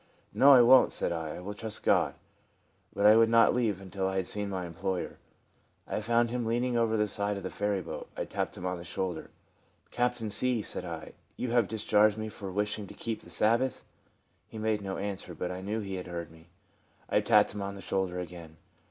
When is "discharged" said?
11.67-12.17